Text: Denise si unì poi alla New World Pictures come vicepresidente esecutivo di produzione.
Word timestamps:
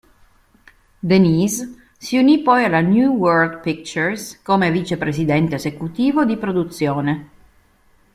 Denise 1.03 1.69
si 1.95 2.17
unì 2.17 2.41
poi 2.41 2.63
alla 2.63 2.79
New 2.79 3.13
World 3.17 3.59
Pictures 3.59 4.41
come 4.41 4.71
vicepresidente 4.71 5.53
esecutivo 5.53 6.25
di 6.25 6.37
produzione. 6.37 7.29